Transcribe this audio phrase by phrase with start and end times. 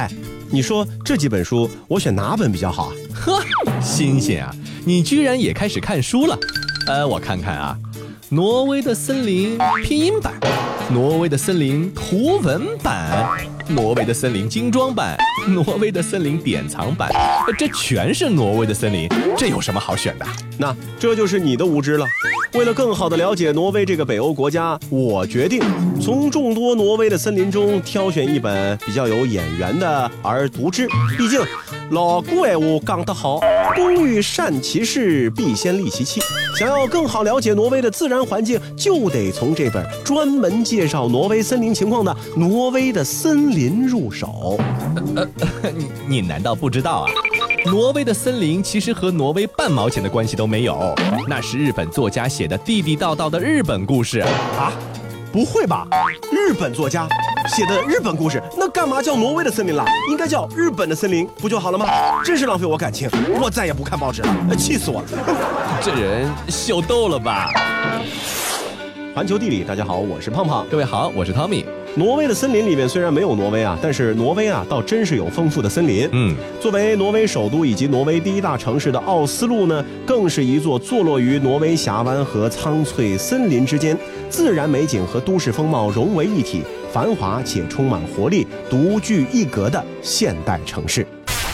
[0.00, 0.10] 哎，
[0.48, 2.92] 你说这几本书我选哪本比较好啊？
[3.14, 3.42] 呵，
[3.82, 4.50] 星星啊！
[4.86, 6.38] 你居然也开始看书了？
[6.86, 7.76] 呃，我看看啊，
[8.30, 10.32] 《挪威的森林》拼音版，
[10.90, 13.28] 《挪威的森林》图文版，
[13.74, 15.16] 《挪威的森林》精装版，
[15.48, 17.08] 《挪威的森林》典藏版，
[17.56, 20.26] 这全是挪威的森林，这有什么好选的？
[20.58, 22.04] 那这就是你的无知了。
[22.54, 25.62] 为了更好地了解挪威这个北欧国家，我决定
[26.00, 30.88] 从众多挪威的森林中挑选一本比较有眼缘的而读之。
[31.16, 31.40] 毕竟
[31.92, 33.38] 老古哎我讲得好，
[33.76, 36.20] 工欲善其事，必先利其器。
[36.58, 44.58] 想要更好了解挪威的自然环境，就得从这本专门介绍挪威森林情况的《挪威的森林》入手。
[45.16, 45.26] 呃，
[45.74, 47.10] 你你难道不知道啊？
[47.66, 50.94] 挪威的森林其实和挪威半毛钱的关系都没有，
[51.28, 54.72] 那是日本作家写的地地道道的日本故事啊！
[55.30, 55.86] 不会吧？
[56.32, 57.06] 日本作家
[57.54, 59.84] 写的日本故事，那干嘛叫挪威的森林了？
[60.10, 61.86] 应该叫日本的森林不就好了吗？
[62.24, 65.08] 真是浪费我感情，我再也不看报纸了，气死我了！
[65.82, 67.52] 这人秀逗了吧？
[69.14, 70.66] 环球地理，大家好，我是胖胖。
[70.70, 71.66] 各位好，我是汤米。
[71.96, 76.08] 挪威的森林里面虽然没有挪威啊，但是挪威啊倒真是有丰富的森林。
[76.12, 91.04] 嗯，作为挪威首都以及挪威第一大城市的奥斯陆呢，更是一座坐落于挪威峡湾和苍翠森林之间，自然美景和都市风貌融为一体，繁华且充满活力，独具一格的现代城市。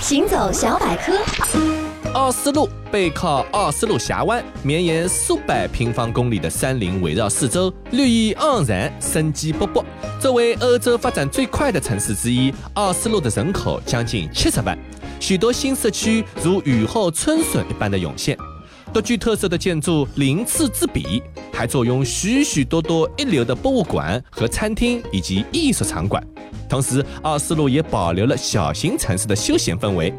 [0.02, 1.85] 行走小百科。
[2.16, 9.84] 奥斯陆背靠奥斯陆峡湾，绵延数百平方公里的山林围绕四周，绿意盎然，生机勃勃。
[10.18, 14.78] 作为欧洲发展最快的城市之一，奥斯陆的人口将近七十万，
[15.20, 18.34] 许多新社区如雨后春笋一般的涌现。
[18.92, 26.24] 独具特色的建筑鳞次栉比，还坐拥许许多多一流的博物馆和餐厅以及艺术场馆。
[26.68, 30.12] 同时，奥斯陆也保留了小型城市的休闲氛围。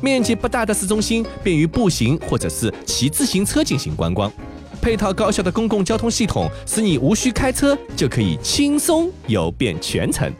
[0.00, 4.32] 面积不大的市中心，便于步行或者是骑自行车进行观光。
[4.80, 10.32] 配套高效的公共交通系统，使你无需开车就可以轻松游遍全城。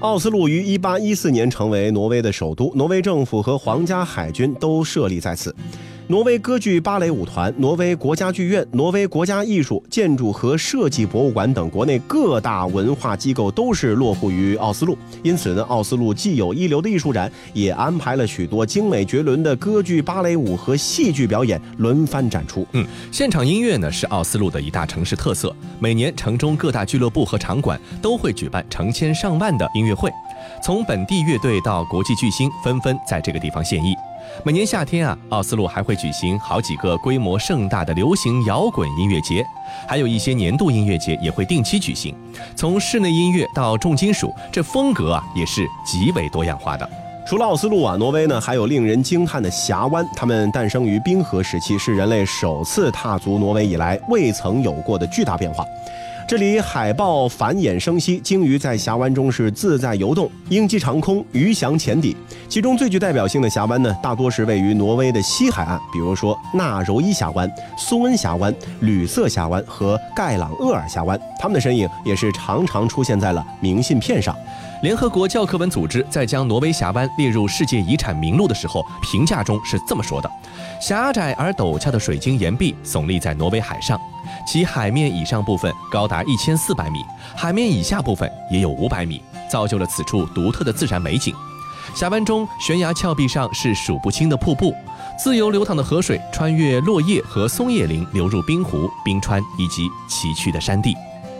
[0.00, 5.54] 奥斯陆于1814年成为挪威的首都，挪威政府和皇家海军都设立在此。
[6.10, 22.66] 挪威歌剧芭蕾舞团、挪威国家剧院、挪威国家艺术、建筑和设计博物馆等国内各大文化机构都是落户于奥斯陆，因此呢，奥斯陆既有一流的艺术展，也安排了许多精美绝伦的歌剧、芭蕾舞和戏剧表演轮番展出。
[22.72, 30.10] 嗯，现场音乐呢是奥斯陆的一大城市特色，每年城中各大俱乐部和场馆都会举办成千上万的音乐会，
[30.64, 33.92] 从本地乐队到国际巨星纷纷在这个地方献艺。
[34.44, 39.44] 每年夏天啊，奥斯陆还会举行好几个规模盛大的流行摇滚音乐节，
[39.86, 42.14] 还有一些年度音乐节也会定期举行。
[42.54, 46.88] 从室内音乐到重金属，这风格啊也是极为多样化的。
[47.26, 55.62] 除了奥斯陆啊，挪威呢还有令人惊叹的峡湾，它们诞生于冰河时期，是人类首次踏足挪威以来未曾有过的巨大变化。
[56.28, 62.14] 这里海豹繁衍生息，鲸鱼在峡湾中是自在游动，鹰击长空，鱼翔浅底。
[62.50, 71.18] 其中最具代表性的峡湾呢，大多是位于挪威的西海岸，比如说纳柔伊峡湾、苏恩峡湾、吕瑟峡湾和盖朗厄尔峡湾。
[71.40, 74.36] 它们的身影也是常常出现在了明信片上。
[74.80, 80.30] 联合国教科文组织在将挪威峡湾列入世界遗产名录的时候，评价中是这么说的：
[80.80, 84.00] 狭窄而陡峭的水晶岩壁耸立在挪威海上。
[84.46, 87.00] 其海面以上部分高达一千四百米，
[87.36, 91.34] 海面以下部分也有五百米，造就了此处独特的自然美景。
[91.94, 94.72] 峡湾中悬崖峭壁上是数不清的瀑布，
[95.18, 100.94] 自由流淌的河水穿越落叶和松叶林，流入冰湖、冰川以及崎岖的山地。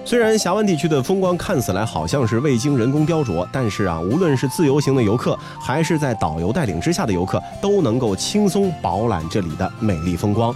[0.09, 10.51] 虽然峡湾地区的风光看起来好像是未经人工雕琢，但是啊，无论是自由行的游客，还是在导游带领之下的游客，都能够轻松饱览这里的美丽风光。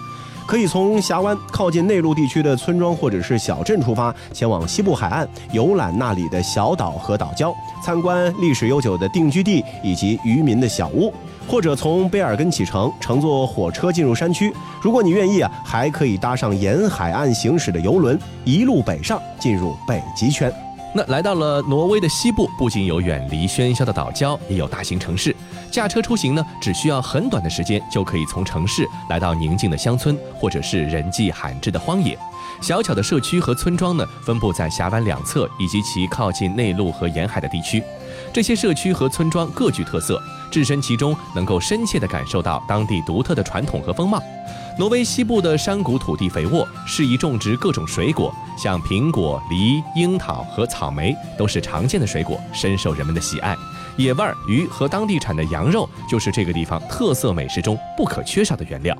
[0.46, 11.12] 可以从峡湾靠近内陆地区的村庄或者是小镇出发，前往西部海岸游览那里的小岛和岛礁，参观历史悠久的定居地以及渔民的小屋，
[11.46, 14.52] 或者从贝尔根启程，乘坐火车进入山区。
[14.80, 20.52] 如果你愿意啊，还可以搭上沿海岸行驶的游轮，一路北上进入北极圈。
[20.94, 25.34] 那来到了挪威的西部，不仅有远离喧嚣的岛礁，也有大型城市。
[25.70, 32.18] 驾车出行呢，只需要很短的时间，就可以从城市来到宁静的乡村，或者是人迹罕至的荒野。
[32.60, 37.82] 小巧的社区和村庄呢，分布在峡湾两侧以及其靠近内陆和沿海的地区。
[38.32, 40.20] 这些社区和村庄各具特色，
[40.50, 44.22] 置身其中，能够深切地感受到当地独特的传统和风貌。
[44.78, 53.54] 挪威西部的山谷土地肥沃，适宜种植各种水果，像苹果、梨、樱桃和草莓都是常见的水果，深受人们的喜爱。
[53.98, 58.96] 野味儿、鱼和当地产的羊肉就是这个地方特色美食中不可缺少的原料。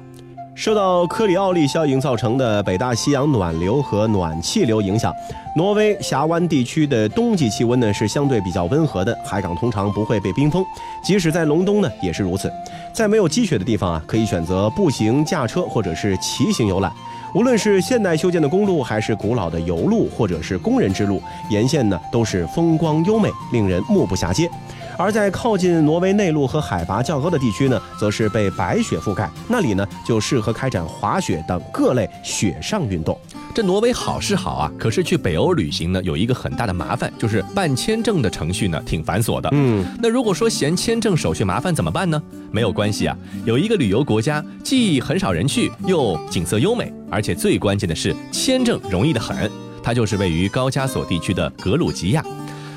[0.55, 5.13] 受到科里奥利效应造成的北大西洋暖流和暖气流影响，
[5.57, 10.63] 挪威峡湾地区的冬季气温呢是相对比较温和的，海港通常不会被冰封，
[11.03, 12.53] 即使在隆冬呢也是如此。
[12.93, 16.93] 在没有积雪的地方啊，可以选择步行、驾车或者是骑行游览。
[17.35, 24.51] 无论是现代修建的公路，还是古老的油路，或者是工人之路，沿线呢都是风光优美，令人目不暇接。
[24.97, 33.19] 而在靠近挪威内陆和海拔较高的地区呢，则是被白雪覆盖，那里呢就适合开展滑雪等各类雪上运动。
[33.55, 39.49] 这挪威好是好啊，可是去北欧旅行呢，有一个很大的麻烦，就是办签证的程序呢挺繁琐的。
[39.53, 42.23] 嗯，那如果说嫌签证手续麻烦怎么办呢？
[42.51, 49.51] 没有关系啊，有一个旅游国家既很少人去，又景色优美，而且最关键的是签证容易得很，
[49.83, 52.25] 它就是位于高加索地区的格鲁吉亚。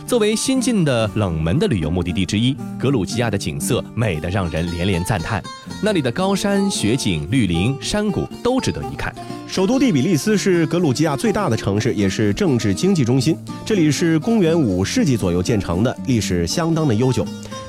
[0.07, 5.41] 作为新晋的冷门的旅游目的地之一，格鲁吉亚的景色美得让人连连赞叹。
[5.81, 9.13] 那里的高山、雪景、绿林、山谷都值得一看。
[9.47, 13.35] 首都第比利斯是格鲁吉亚最大的城市，也是政治经济中心。
[13.65, 17.25] 这里是公元五世纪左右建成的，历史相当的悠久。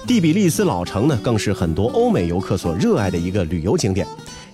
[0.07, 4.07] 第比利斯老城呢，更是很多欧美游客所热爱的一个旅游景点。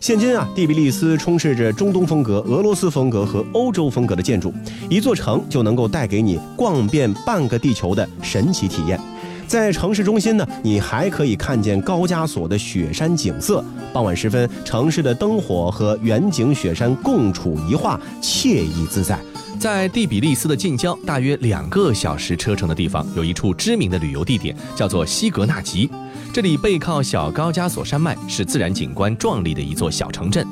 [0.02, 4.52] 现今啊，蒂比利斯充斥着中东风格、俄罗斯风格和欧洲风格的建筑，
[4.90, 9.00] 一座城就能够带给你逛遍半个地球的神奇体验。
[9.46, 13.64] 在城市中心呢，你还可以看见高加索的雪山景色。
[13.92, 19.16] 傍晚时分，城市的灯火和远景雪山共处一画，惬意自在。
[19.62, 25.88] 在第比利斯的近郊，大约两个小时车程的地方，有一处知名的旅游地点，叫做西格纳吉。
[26.32, 30.44] 这里背靠小高加索山脉，是自然景观壮丽的一座小城镇。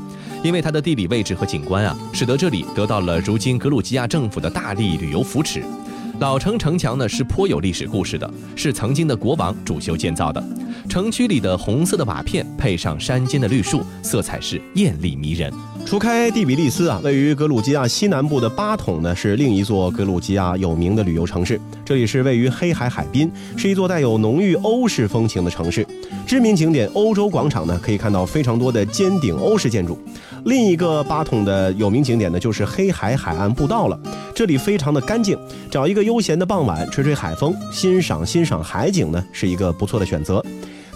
[0.45, 5.65] 因为它的地理位置和景观啊，使得这里得到了如今格鲁吉亚政府的大力旅游扶持。
[6.21, 10.45] 老城城墙呢是颇有历史故事的，是曾经的国王主修建造的。
[10.87, 15.51] 城区里的红色的瓦片配上山间的绿树，色彩是艳丽迷人。
[15.87, 21.59] 除开第比利斯啊，位于格鲁吉亚西南部的巴统呢，是另一座格鲁吉亚有名的旅游城市。
[21.91, 25.85] 这里是位于黑海海滨，是一座带有浓郁欧式风情的城市。
[26.25, 29.99] 知名景点欧洲广场呢，可以看到非常多的尖顶欧式建筑。
[30.45, 33.99] 另一个巴统的有名景点呢，就是黑海海岸步道了。
[34.33, 35.37] 这里非常的干净，
[35.69, 40.41] 找一个悠闲的傍晚，吹吹海风，欣赏欣赏海景呢，是一个不错的选择。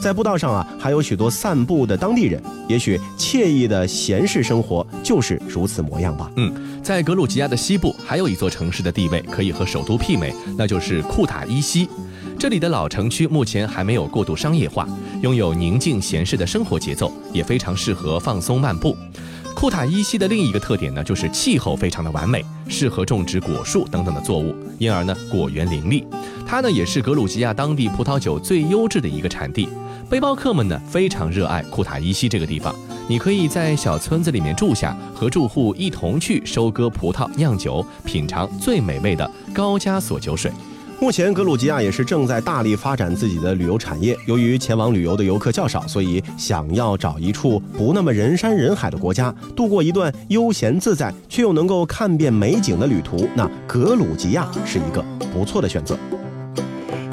[0.01, 6.31] 在步道上啊，还有许多散步的当地人，也许惬意的闲适生活就是如此模样吧。
[6.37, 6.53] 嗯，
[6.83, 11.89] 在格鲁吉亚的西部，还有一座城市的地位可以和首都媲美，那就是库塔伊西。
[12.39, 14.87] 这里的老城区目前还没有过度商业化，
[15.23, 18.97] 拥有宁静闲适的生活节奏，也非常适合放松漫步。
[19.55, 26.05] 库塔伊西的另一个特点呢，就是气候非常的完美，适合种植果树等等的作物，因而呢果园林立。
[26.47, 29.69] 它呢也是格鲁吉亚当地葡萄酒最优质的一个产地。
[30.09, 32.75] 背包客们呢非常热爱库塔伊西这个地方，
[33.09, 40.53] 你可以在小村子里面住下，和住户一同去收割葡萄、酿酒，品尝最美味的高加索酒水。
[41.01, 44.17] 目前，格鲁吉亚也是正在大力发展自己的旅游产业。
[44.27, 55.99] 由于前往旅游的游客较少，所以想要找一处不那么人山人海的国家，度过一段悠闲自在却又能够看遍美景的旅途，那格鲁吉亚是一个不错的选择。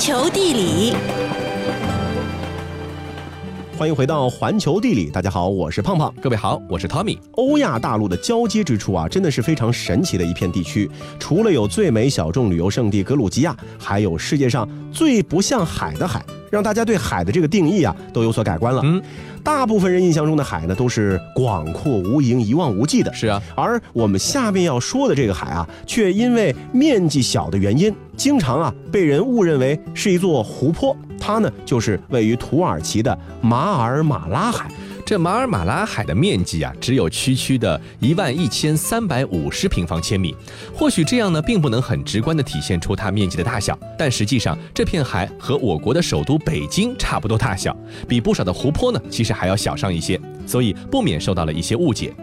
[0.00, 0.94] 球地理，
[3.76, 5.10] 欢迎回到环球地理。
[5.10, 6.10] 大家好，我是胖胖。
[6.22, 7.18] 各位好，我是 Tommy。
[7.32, 10.90] 欧亚大陆的交接之处啊，真的是非常神奇的一片地区。
[11.18, 18.80] 除了有最美小众旅游胜地格鲁吉亚，还有世界上最不像海的海，让大家对海的这个定义啊都有所改观了。
[18.82, 19.02] 嗯，
[19.44, 23.12] 大部分人印象中的海呢，都是广阔无垠、一望无际的。
[23.12, 30.94] 是啊，而我们下面要说的这个海啊，却因为面积小的原因，经常啊被人误认为是一座湖泊。
[31.18, 34.70] 它呢，就是位于土耳其的马尔马拉海。
[35.10, 40.32] 这马尔马拉海的面积啊，只有区区的一万一千三百五十平方千米。
[40.72, 47.76] 或许这样呢，并不能很直观地体现出它面积的大小，但实际上这片海和我国的首都北京差不多大小，
[48.06, 52.14] 比不少的湖泊呢，其实还要小上一些，所以不免受到了一些误解。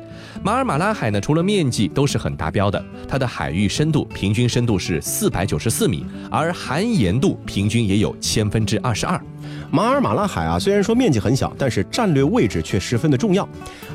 [0.42, 9.22] 马尔马拉海呢，除了面积都是很达标的，它的海域深度平均深度是四百九十四米，而含盐度平均也有千分之二十二。
[9.70, 13.48] 马尔马拉海啊，虽然说面积很小，但是战略位置却十分的重要。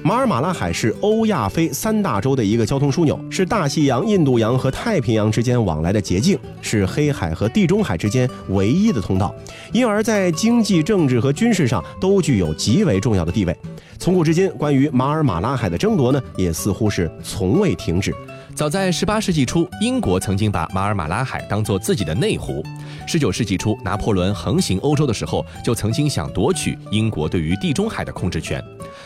[0.02, 9.34] 马尔马拉海是欧亚非三大洲的一个交通枢纽，是大西洋、印度洋和太平洋之间往来的捷径，是黑海和地中海之间唯一的通道，
[9.72, 13.56] 因而，在经济、政治和军事上都具有极为重要的地位。
[13.98, 18.12] 从古至今，关于马尔马拉海的争夺呢，也似乎是从未停止。
[18.54, 22.62] 早在18世纪初，英国曾经把马尔马拉海当作自己的内湖。
[23.08, 28.62] 19世纪初，拿破仑横行欧洲的时候，就曾经想夺取英国对于地中海的控制权。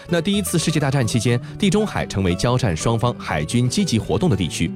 [0.09, 4.71] 那第一次世界大战期间，地中海成为交战双方海军积极活动的地区。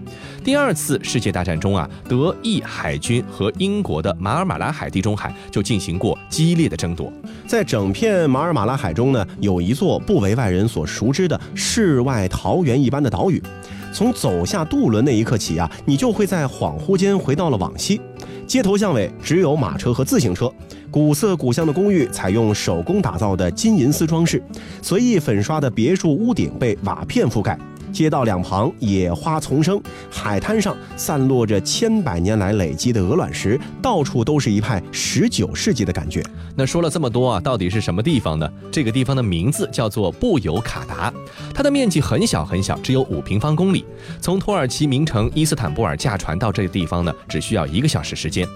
[0.45, 7.13] 第二次世界大战中啊，德意海军和英国的马尔马拉海地中海就进行过激烈的争夺。
[7.45, 13.43] 在整片马尔马拉海中呢，有一座不为外人所熟知的世外桃源一般的岛屿。
[13.93, 18.01] 从走下渡轮那一刻起啊，你就会在恍惚间回到了往昔。
[18.47, 20.53] 街头巷尾只有马车和自行车，
[20.91, 24.43] 古色古香的公寓采用手工打造的金银丝装饰，
[24.83, 27.57] 随意粉刷的别墅屋顶被瓦片覆盖。
[27.93, 29.81] 街道两旁野花丛生，
[30.11, 36.23] 海滩上散落着千百年来累积的鹅卵石，到处都是一派十九世纪的感觉。
[36.57, 38.49] 那说了这么多啊，到底是什么地方呢？
[38.71, 41.13] 这个地方的名字叫做布尤卡达，
[41.55, 43.85] 它的面积很小很小，只有五平方公里。
[44.21, 48.47] 从土耳其名城伊斯坦布尔驾船到这个地方呢，只需要一个小时时间。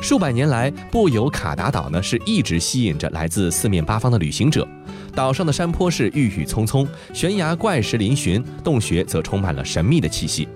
[0.00, 4.66] 数百年来，布尤卡达岛呢是一直吸引着来自四面八方的旅行者。
[5.14, 10.48] 岛上的山坡是郁郁葱葱，悬崖怪石嶙峋，洞穴则充满了神秘的气息。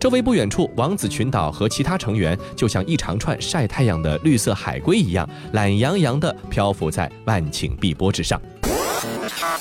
[0.00, 8.40] 周围不远处，王子群岛和其他成员就像一长串晒太阳的绿色海龟一样，懒洋洋地漂浮在万顷碧波之上。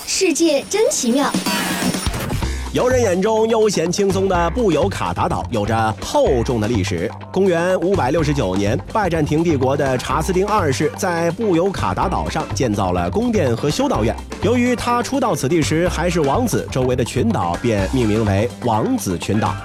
[0.05, 1.31] 世界真奇妙。
[2.75, 7.10] 游人眼中悠闲轻松的布尤卡达岛有着厚重的历史。
[7.32, 14.13] 公元五百六十九年，拜占庭帝国的查斯丁二世在布尤卡达岛上建造了宫殿和修道院。
[14.44, 19.55] 由于他初到此地时还是王子，周围的群岛便命名为王子群岛。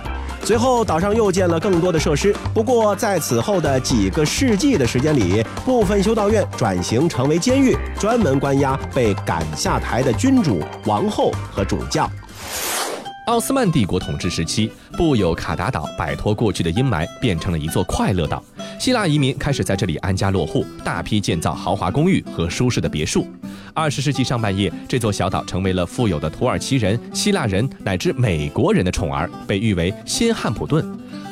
[0.45, 2.33] 随后，岛上又建了更多的设施。
[2.55, 12.09] 不过，在此后的几个世纪的时间里，部分修道院转型成为监狱，专门关押被赶下台的君主、王后和主教。
[13.27, 18.43] 奥斯曼帝国统治时期，布有卡达岛摆脱过去的阴霾，变成了一座快乐岛。
[18.79, 23.27] 希腊移民开始在这里安家落户，大批建造豪华公寓和舒适的别墅。
[23.73, 30.85] 二十世纪上半叶，这座小岛成为了富有的土耳其人、希腊人乃至美国人的宠儿，被誉为新汉普顿。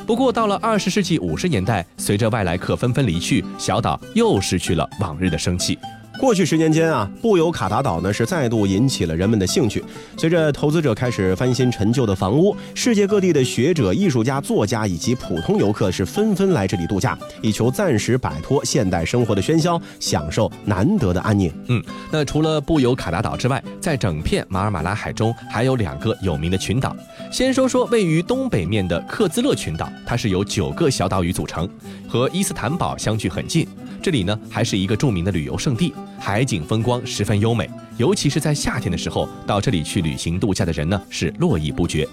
[0.05, 5.77] 不过，到了二十世纪五十年代，随着外来客纷纷离去，小岛又失去了往日的生气。
[6.19, 9.81] 过去十年间啊，布尤卡达岛呢是再度引起了人们的兴趣。
[10.17, 21.49] 随着投资者开始翻新陈旧的房屋，世界各地的学者、艺术家、作家以及普通游客是纷纷来这里度假，以求暂时摆脱现代生活的喧嚣，享受难得的安宁。
[21.67, 26.93] 嗯，那除了布尤卡达岛之外，在整片马尔马拉海中还有两个有名的群岛。
[27.31, 31.67] 先说说位于东北面的克孜勒群岛，它是由九个小岛屿组成，
[32.09, 33.65] 和伊斯坦堡相距很近。
[34.01, 42.07] 这里呢还是一个著名的旅游胜地，海景风光十分优美，尤其是在夏天的时候，到这里去旅行度假的人呢是络绎不绝。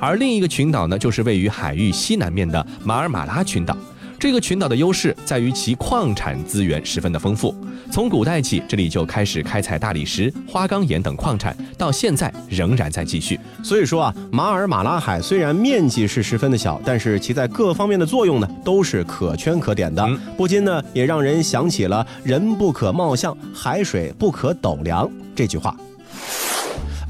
[0.00, 3.76] 而另一个群岛呢，就是位于海域西南面的马尔马拉群岛。
[4.18, 7.54] 这个群岛的优势在于其矿产资源十分的丰富，
[7.92, 13.38] 从古代起这里就开始开采大理石、花岗岩等矿产，到现在仍然在继续。
[13.62, 20.04] 所以说啊，马尔马拉海虽然面积是十分的小，但是其在各方面的作用呢都是可圈可点的，
[20.36, 25.76] 不禁呢也让人想起了“人不可貌相，海水不可斗量”这句话。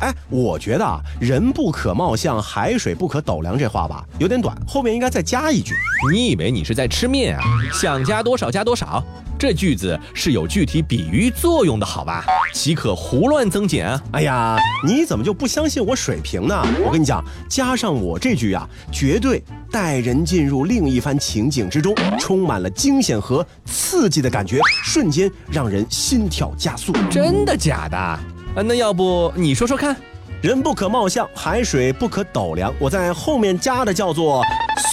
[0.00, 5.74] 哎，我觉得啊，“人不可貌相，海水不可斗量”这话吧有点短，后面应该再加一句。
[6.12, 7.42] 你以为你是在吃面啊？
[7.72, 9.02] 想加多少加多少。
[9.38, 12.24] 这句子是有具体比喻作用的，好吧？
[12.52, 13.98] 岂可胡乱增减？
[14.12, 16.60] 哎呀，你怎么就不相信我水平呢？
[16.84, 26.92] 我跟你讲，加上我这句啊，绝对带人进入另一番情景之中，充满了惊险和刺激的感觉，瞬间让人心跳加速。
[27.08, 28.37] 真的假的？
[28.58, 29.94] 啊，那要不你说说看？
[30.42, 32.74] 人不可貌相，海水不可斗量。
[32.80, 34.42] 我在后面加的叫做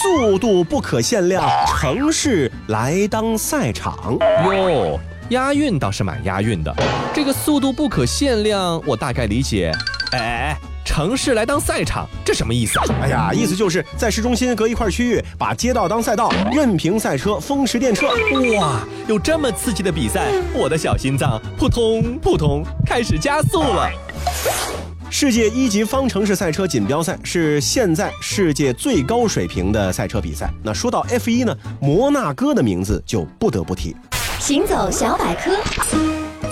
[0.03, 4.19] 速度不可限量，城市来当赛场。
[4.45, 6.71] 哟，押韵倒是蛮押韵的。
[7.11, 9.71] 这个速度不可限量，我大概理解。
[10.11, 12.85] 哎哎哎，城市来当赛场，这什么意思啊？
[13.01, 18.57] 哎呀，意思就是在市中心隔一块区域，把街道当赛道，任凭赛车风驰电掣。
[18.59, 23.89] 哇，有这么刺激的比赛，我的小心脏扑通扑通开始加速了。
[25.09, 30.49] 世界一级方程式赛车锦标赛是现在世界最高水平的赛车比赛。
[30.63, 33.95] 那说到 F 一呢，摩纳哥的名字就不得不提。
[34.39, 35.51] 行走小百科，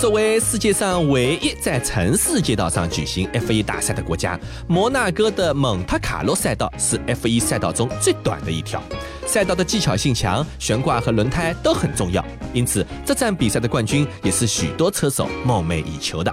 [0.00, 4.38] 作为世界上唯一在城市街道上举行 F1 大赛的国家，
[4.68, 8.82] 摩纳哥的蒙特卡洛赛道是 F1 赛道中最短的一条。
[9.26, 16.32] 赛道的技巧性强，悬挂和轮胎都很重要，因此这站比赛的冠军也是许多车手梦寐以求的。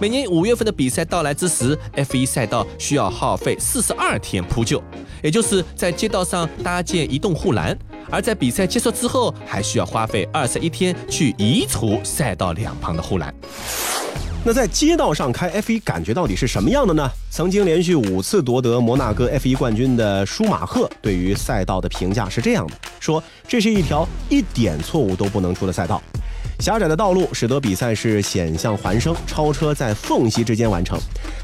[0.00, 4.82] 每年五月份的比赛到来之时，F1 赛道需要耗费四十二天铺就，
[5.22, 7.76] 也就是在街道上搭建移动护栏；
[8.10, 13.34] 而在比赛结束之后，还需要花费二十一天去移除赛道两旁的护栏。
[14.44, 17.08] 那在街道上开 F1 感觉到底是什么样的呢？
[17.30, 26.02] 曾经连续五次夺得摩纳哥 F1 冠军的舒马赫对于赛道的评价是这样的：说这是一条一点错误都不能出的赛道。
[26.62, 30.96] 狭窄的道路使得比赛是险象环生，超车在缝隙之间完成。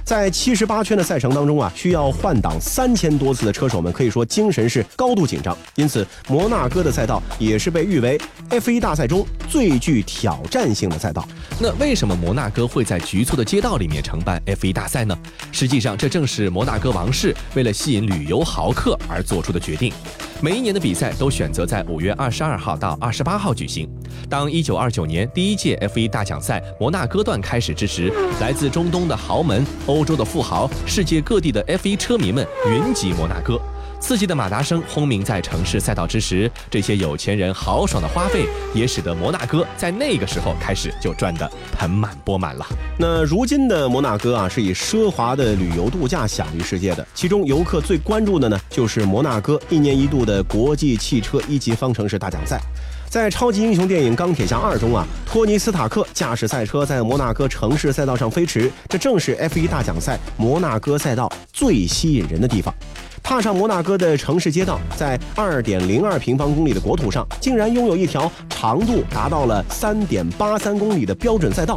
[0.04, 5.58] 在七十八圈的赛程当中啊，需要换挡三千多次的车手们可以说精神是高度紧张。
[5.74, 8.16] 因此，摩纳哥的赛道也是被誉为
[8.48, 11.26] F1 大赛中最具挑战性的赛道。
[11.58, 15.18] 那为什么摩纳哥会在局促的街道里面承办 F1 大赛呢？
[15.50, 19.92] 实际上，这正是摩纳哥王室为了吸引旅游豪客而做出的决定。
[20.40, 23.90] 每一年的比赛都选择在五月二十二号到二十八号举行。
[24.30, 33.58] 当一九二九年第一届 F1 大奖赛摩纳哥段开始之时，来自中东的豪门、欧洲的富豪、世界各地的 F1 车迷们云集摩纳哥。
[34.00, 42.64] 刺激的马达声轰鸣在城市赛道之时，这些有钱人豪爽的花费也使得摩纳哥在那个时候开始就赚得盆满钵满了。
[42.96, 52.60] 那如今的摩纳哥啊，是以奢华的旅游度假享誉世界的，其中游客最关注的呢，就是摩纳哥一年一度的国际汽车一级方程式大奖赛。
[53.18, 62.72] 在超级英雄电影《钢铁侠二》中啊，托尼·斯塔克驾驶赛车在摩纳哥城市赛道上飞驰，这正是 F1 大奖赛摩纳哥赛道最吸引人的地方。
[63.20, 71.76] 踏上摩纳哥的城市街道，在二点零二平方公里的国土上，竟然拥有一条长度达到了三点八三公里的标准赛道。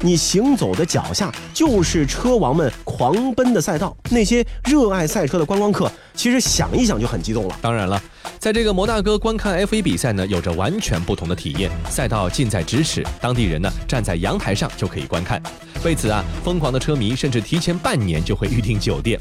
[0.00, 3.96] 你行走的脚下就是车王们狂奔的赛道。
[4.10, 7.56] 那些热爱赛车的观光客，其实想一想就很激动了。
[7.62, 8.02] 当然了，
[8.40, 11.70] 在这个摩纳哥观看 F1 比赛呢，有着完全不同的体验。
[11.88, 15.40] 赛道近在咫尺，当地人呢站在阳台上就可以观看。
[15.84, 19.18] 为此啊，疯狂的车迷甚至提前半年就会预订酒店。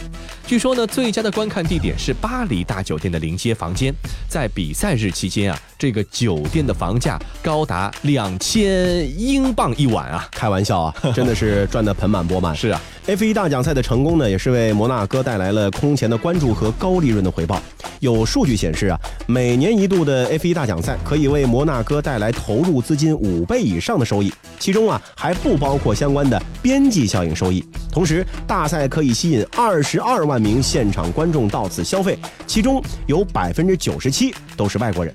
[0.47, 3.93] 据说呢，最佳的观看地点是巴黎大酒店的临街房间。
[4.27, 10.27] 在比赛日期间啊，这个酒店的房价高达两千英镑一晚啊！
[10.31, 12.55] 开玩笑啊，真的是赚得盆满钵满。
[12.55, 17.61] 是啊，F1 大奖赛的成功呢，也是为摩纳哥带来了空前的关注和高利润的回报。
[17.99, 27.63] 有数据显示啊，每年一度的 F1 大奖赛可以为摩纳哥带来投入资金五倍以上的收益，其中啊还不包括相关的边际效应收益。
[27.91, 32.17] 同时，大赛可以吸引二十二万名现场观众到此消费，
[32.47, 35.13] 其中有百分之九十七都是外国人。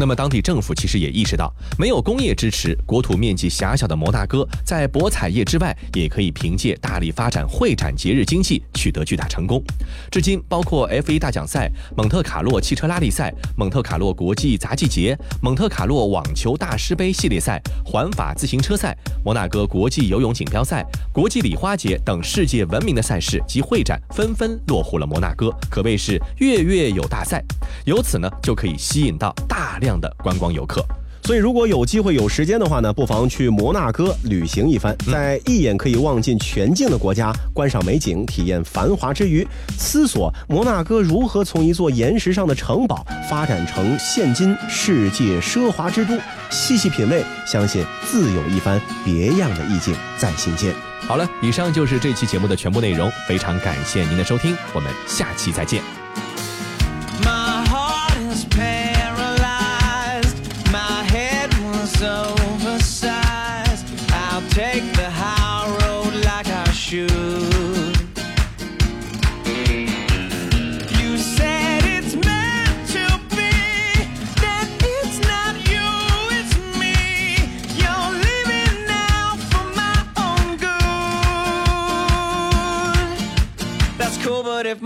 [0.00, 9.62] 那么，当地政府其实也意识到，没有工业支持，国土面积狭小的摩纳哥，在博彩业之外，也可以凭借大力发展会展节日经济，取得巨大成功。
[10.10, 20.82] 至今，包括 F1 大奖赛、蒙特卡洛汽车拉力赛、蒙特卡洛国际杂技节、蒙特卡洛网球大师杯系列赛、环法自行车赛、摩纳哥国际游泳锦标赛、
[21.12, 27.44] 国际礼花节等世界闻名的赛事及会展，纷纷落户了摩纳哥，可谓是月月有大赛。
[27.84, 30.84] 由此呢，就可以吸引到大量的观光游客。
[31.22, 39.46] 所以，如果有机会、有时间的话呢，不妨去摩纳哥旅行一番，在一眼可以望尽全境的国家观赏美景、体验繁华之余，
[39.78, 50.74] 思索摩纳哥如何从一座岩石上的城堡发展成现今世界奢华之都，细细品味，相信自有一番别样的意境在心间。
[51.02, 55.82] 好了，以上就是这期节目的全部内容，非常感谢您的收听，我们下期再见。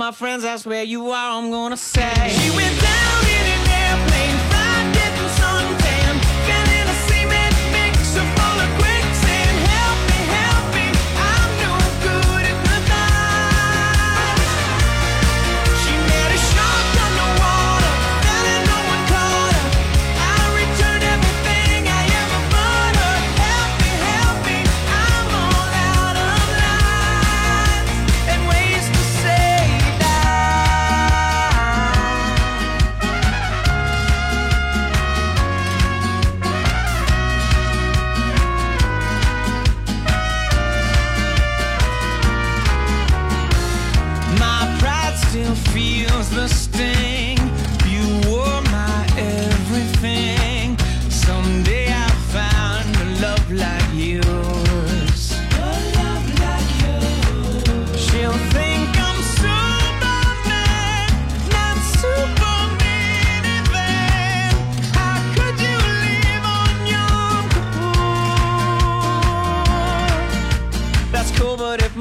[0.05, 2.29] my friends, that's where you are, I'm gonna say.
[2.29, 3.14] She went down.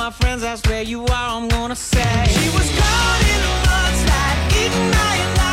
[0.04, 2.26] my friends, that's where you are, I'm gonna say.
[2.28, 5.53] She was caught in a mudslide, eating my life.